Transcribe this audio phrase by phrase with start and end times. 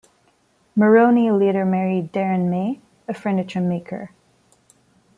[0.75, 4.09] Maroney later married Darren May, a furniture maker.